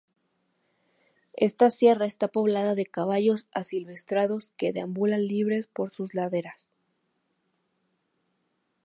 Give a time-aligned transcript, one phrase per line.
[1.37, 6.71] Esta sierra está poblada de caballos asilvestrados que deambulan libres por sus laderas.